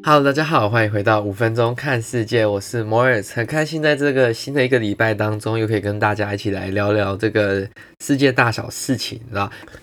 [0.00, 7.68] Hello，大家好，欢迎回到五分钟看世界，我是 Morris，很开心在这个新的一个礼拜当中，又可以跟大家一起来聊聊这个
[8.00, 9.20] 世界大小事情。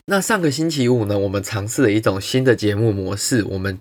[0.05, 3.77] 那上个星期五呢，我们尝试了一种新的节目模式，我们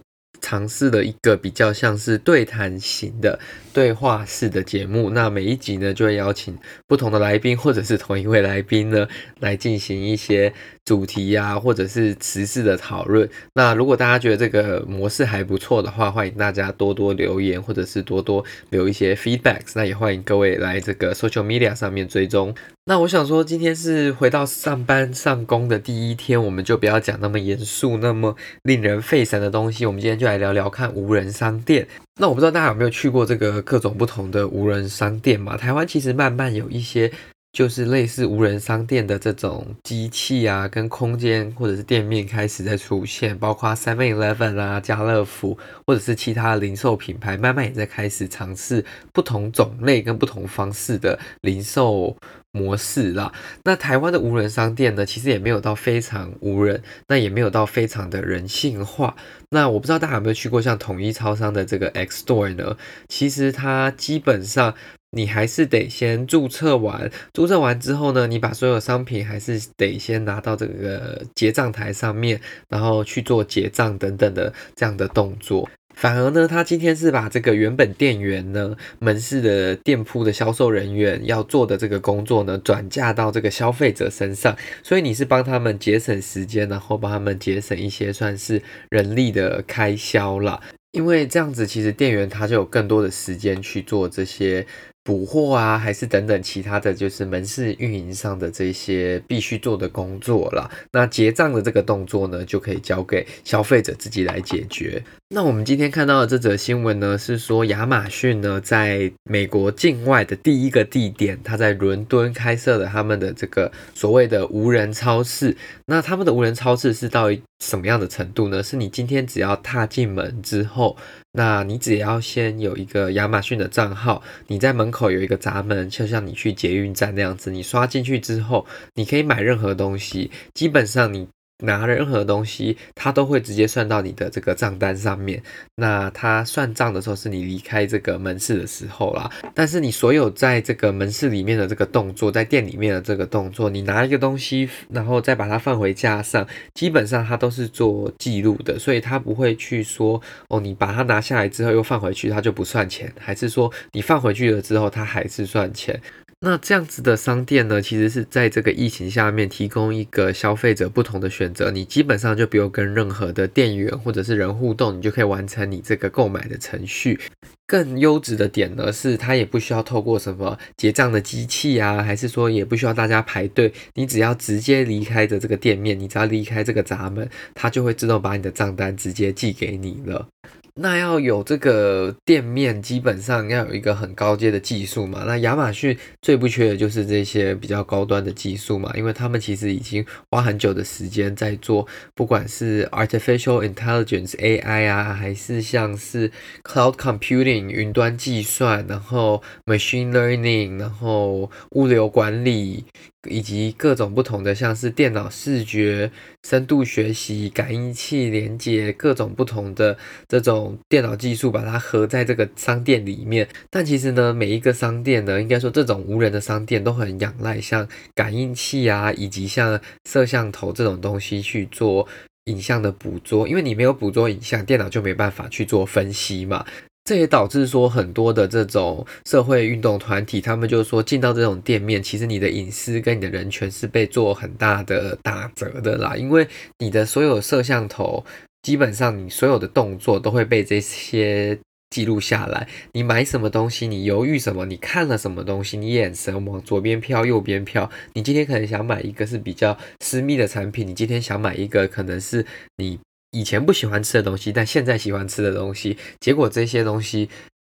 [0.54, 3.40] 尝试了一个比较像是对谈型的
[3.72, 5.10] 对话式的节目。
[5.10, 9.08] 那每一集呢，就会邀请不同的来宾，或者是同一位来宾呢，
[9.40, 10.52] 来进行一些。
[10.84, 13.26] 主题呀、或者是时事的讨论。
[13.54, 19.72] 那如果大家觉得这个模式还不错的话，欢迎大家多多留言，或者是多多留一些 feedbacks。
[19.74, 22.54] 那也欢迎各位来这个 social media 上面追踪。
[22.86, 29.86] 那我想说，今天是回到上班上工的第一天，我们就不要讲那么严肃、那么令人费神的东西。
[29.86, 31.88] 我们今天就来聊聊看无人商店。
[32.20, 35.56] 那我不知道大家有没有去过这个各种不同的无人商店嘛？
[35.56, 37.10] 台湾其实慢慢有一些。
[37.54, 52.16] 就是类似无人商店的这种机器啊，跟空间或者是店面开始在出现，包括 Seven Eleven 啊、家乐福或者是其他零售品牌，慢慢也在开始尝试不同种类跟不同方式的零售
[52.50, 53.32] 模式啦。
[53.62, 59.14] 那台湾的无人商店呢，其实也没有到非常无人，那也没有到非常的人性化。
[59.50, 62.76] 那我不知道大家有没有去过像统一超商的这个 X Store 呢？
[63.08, 64.74] 其实它基本上。
[65.14, 75.68] 你还是得先注册完，注册完之后呢，你把所有商品还是得先拿到这个结账台上面，然后去做结账等等的这样的动作。
[75.94, 90.60] 反而呢，他今天是把这个原本店员呢，门市的店铺的销售人员要做的这个工作呢，转嫁到这个消费者身上，所以你是帮他们节省时间，然后帮他们节省一些算是人力的开销啦。
[90.90, 94.66] 因为这样子，其实店员他就有更多的时间去做这些。
[95.04, 100.70] 补货啊，还是等等其他的就是门市运营上的这些必须做的工作了。
[100.90, 105.04] 那结账的这个动作呢，就可以交给消费者自己来解决。
[105.34, 115.56] 那我们今天看到的这则新闻呢，是说亚马逊呢在美国境外的第一个地点，它在伦敦开设了他们的这个所谓的无人超市。
[115.86, 118.62] 那他们的无人超市是到什么样的程度呢？
[118.62, 120.96] 是你今天只要踏进门之后。
[121.32, 128.64] 那你只要先有一个亚马逊的账号，你在门口有一个闸门，就像你去捷运站那样子，你刷进去之后，
[128.94, 131.26] 你可以买任何东西，基本上你。
[131.64, 135.42] 拿任何东西，它都会直接算到你的这个账单上面。
[135.76, 139.30] 那它算账的时候是你离开这个门市的时候啦。
[139.54, 156.00] 但是你所有在这个门市里面的这个动作，在店里面的这个动作，你拿一个东西，然后再把它放回架上，基本上它都是做记录的，所以它不会去说哦，你把它拿下来之后又放回去，它就不算钱，还是说你放回去了之后它还是算钱。
[156.44, 161.70] 那这样子的商店呢，其实是在这个疫情下面提供一个消费者不同的选择。
[161.70, 167.18] 你基本上就不用跟任何的店员或者是人互动，你就可以完成你这个购买的程序。
[167.66, 180.28] 更优质的点呢，是它也不需要透过什么结账的机器啊，还是说也不需要大家排队，你只要直接离开的这个店面，你只要离开这个闸门，它就会自动把你的账单直接寄给你了。
[180.76, 185.22] 那要有这个店面，基本上要有一个很高阶的技术嘛。
[185.24, 191.86] 那亚马逊最不缺的就是这些比较高端的技术嘛，因为他们其实已经花很久的时间在做，
[192.16, 196.28] 不管是 artificial intelligence AI 啊，还是像是
[196.64, 202.84] cloud computing 云端计算，然后 machine learning，然后物流管理。
[203.26, 206.10] 以及各种不同的，像是电脑视觉、
[206.42, 209.96] 深度学习、感应器连接，各种不同的
[210.28, 213.48] 这种电脑技术，把它合在这个商店里面。
[213.70, 222.06] 但其实呢，每一个商店呢，应该说这种无人的商店都很仰赖像感应器啊，以及像摄像头这种东西去做
[222.44, 226.64] 影像的捕捉，因为你没有捕捉影像，电脑就没办法去做分析嘛。
[227.04, 236.48] 这也导致说很多的这种社会运动团体，他们就是说进到这种店面，其实你的隐私跟你的人权是被做很大的打折的啦，因为
[236.78, 238.24] 你的所有摄像头，
[238.62, 241.58] 基本上你所有的动作都会被这些
[241.90, 242.66] 记录下来。
[242.92, 252.46] 你买什么东西，你犹豫什么，你看了什么东西，你眼神往左边飘，右边飘，你今天可能想买一个是比较私密的产品，你今天想买一个可能是
[252.78, 252.98] 你。
[253.34, 257.28] 以前不喜欢吃的东西，但现在喜欢吃的东西，结果这些东西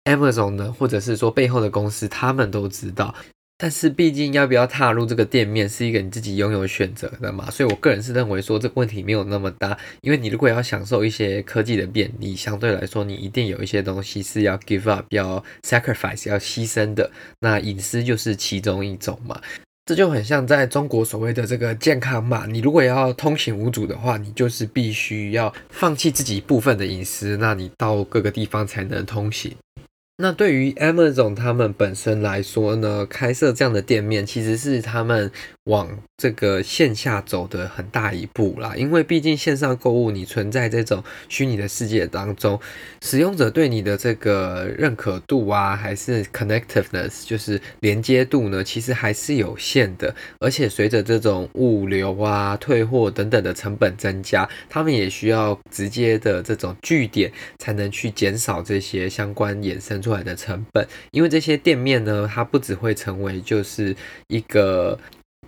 [0.05, 3.13] ，Amazon 呢，或者是说背后的公司，他们都知道。
[3.57, 19.39] 但是毕竟要不要踏入这个店面，是一个你自己拥有选择的嘛，所以我个人是认为说这个问题没有那么大，因为你如果要享受一些科技的便利，相对来说你一定有一些东西是要 give up、要 sacrifice、要牺牲的，那隐私就是其中一种嘛。
[19.85, 29.55] 这就很像在中国所谓的这个健康码，你如果要通行无阻的话，你就是必须要放弃自己部分的隐私，那你到各个地方才能通行。
[30.17, 35.31] 那对于 Amazon 他们本身来说呢，开设这样的店面其实是他们
[35.71, 35.87] 往
[36.17, 38.75] 这个线下走的很大一步啦。
[38.75, 42.59] 因为毕竟线上购物，你存在这种虚拟的世界当中，
[43.01, 50.13] 使用者对你的这个认可度啊，还是 connectiveness，就是连接度呢，其实还是有限的。
[50.39, 63.95] 而且随着这种物流啊、退货等等的成本增加，他们也需要直接的这种据点，才能去减少这些相关衍生出来的成本，因为这些店面呢，它不只会成为就是
[64.27, 64.99] 一个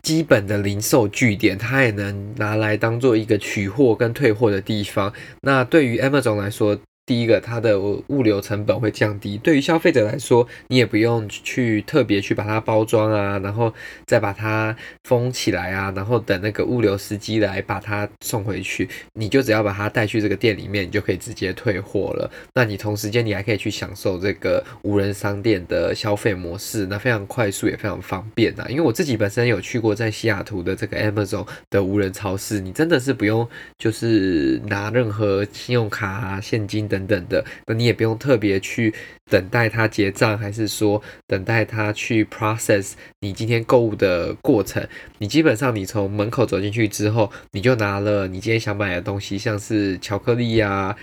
[0.03, 5.11] 基本的零售据点，它也能拿来当做一个取货跟退货的地方。
[5.41, 9.38] 那对于 Amazon 来说，第一个，它的物流成本会降低。
[9.38, 13.73] 对于消费者来说，你也不用去特别去把它包装啊，然后
[14.05, 14.73] 再把它
[15.03, 22.31] 封起来啊，然后等那个物流司机来把它送回去，你就只要把它带去这个店里面，你就可以直接退货了。
[22.53, 28.65] 那你同时间你还可以去享受这个无人商店的消费模式，那非常快速也非常方便啊。
[28.69, 33.45] 因为我自己本身有去过在西雅图的这个 Amazon 的无人超市，你真的是不用
[33.77, 36.88] 就是拿任何信用卡啊、现金。
[36.94, 38.94] 等等的，那你也不用特别去
[39.31, 42.92] 等待他结账，还是说等待他去 process
[43.22, 44.88] 你今天购物的过程。
[45.18, 50.95] 你基本上你从门口走进去之后，你就拿了你今天想买的东西，像是巧克力呀。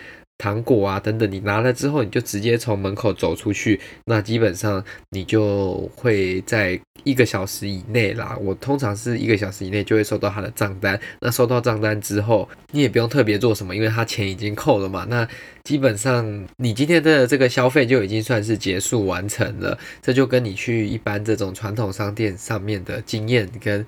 [0.42, 8.36] 糖果啊，等等，你拿了之后，你就直接从门口走出去，那基本上你就会在一个小时以内啦。
[8.40, 11.00] 我通常是一个小时以内就会收到他的账单。
[11.20, 15.06] 那收到账单之后，你也不用特别做什么，因为他钱已经扣了嘛。
[15.08, 15.26] 那
[15.64, 19.78] 基本上你今天的这个消费就已经算是结束完成了。
[20.00, 23.84] 这就跟你去一般这种传统商店上面的经验跟。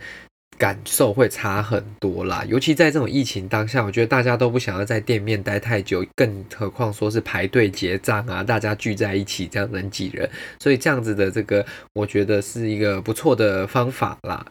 [0.63, 10.31] 感受会差很多啦，尤其在这种疫情当下，我觉得大家都不想要在店面待太久，更何况说是排队结账啊，大家聚在一起这样人挤人，
[10.61, 14.47] 所以这样子的这个，我觉得是一个不错的方法啦。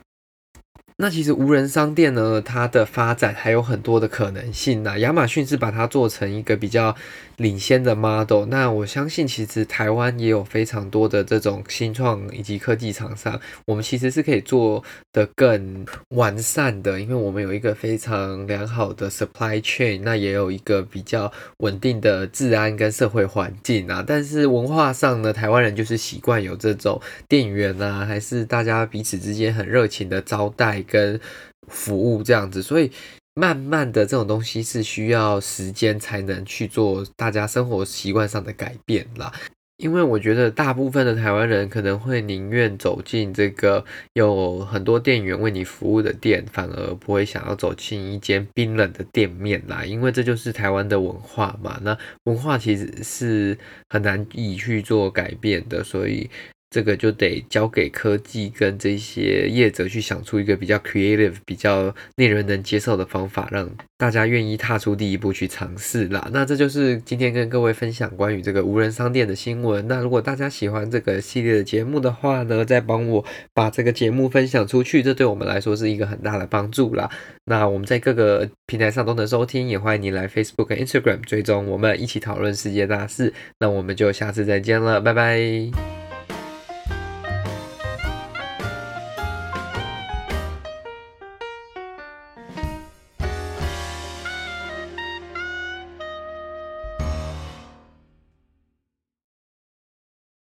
[1.01, 4.99] 那其实无人商店呢，它的发展还有很多的可能性呢。
[4.99, 6.95] 亚马逊是把它做成一个比较
[7.37, 8.45] 领先的 model。
[8.45, 24.05] 那我相信，其实台湾也有非常多的这种新创以及科技厂商，我们其实是可以做得更完善的，因为我们有一个非常良好的 supply chain，那也有一个比较稳定的治安跟社会环境啊。
[24.05, 30.83] 但是文化上呢，台湾人就是习惯有这种店员啊，还是大家彼此之间很热情的招待。
[30.91, 31.17] 跟
[31.69, 32.91] 服务这样子，所以
[33.33, 39.31] 慢慢的这种东西是需要时间才能去做大家生活习惯上的改变啦。
[39.77, 43.83] 因为我觉得大部分的台湾人可能会宁愿走进这个
[44.13, 49.83] 有很多店员为你服务的店，反而不会想要走进一间冰冷的店面啦。
[49.83, 51.79] 因为这就是台湾的文化嘛。
[51.81, 53.57] 那文化其实是
[53.89, 56.29] 很难以去做改变的，所以。
[56.71, 66.29] 这个就得交给科技跟这些业者去想出一个比较 creative、比较令人能接受的方法，让大家愿意踏出第一步去尝试啦。
[66.31, 69.85] 那这就是今天跟各位分享关于这个无人商店的新闻。
[69.87, 77.09] 那如果大家喜欢这个系列的节目的话呢，再帮我把这个节目分享出去，这对我们来说是一个很大的帮助啦。
[77.43, 83.33] 那我们在各个平台上都能收听，也欢迎你来 Facebook 和 Instagram 追踪我们，一起讨论世界大事。
[83.59, 85.90] 那我们就下次再见了，拜拜。